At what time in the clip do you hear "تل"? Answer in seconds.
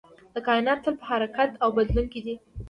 0.83-0.93